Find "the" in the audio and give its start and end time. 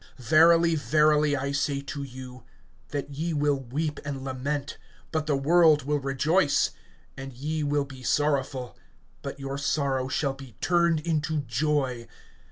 5.27-5.37